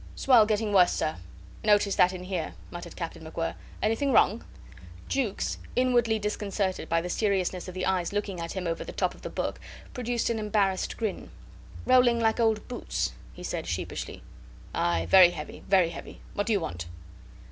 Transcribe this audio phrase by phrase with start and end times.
[0.15, 1.17] "Swell getting worse, sir."
[1.63, 3.53] "Noticed that in here," muttered Captain MacWhirr.
[3.83, 4.43] "Anything wrong?"
[5.07, 9.13] Jukes, inwardly disconcerted by the seriousness of the eyes looking at him over the top
[9.13, 9.59] of the book,
[9.93, 11.29] produced an embarrassed grin.
[11.85, 14.23] "Rolling like old boots," he said, sheepishly.
[14.73, 15.05] "Aye!
[15.07, 16.19] Very heavy very heavy.
[16.33, 16.87] What do you want?"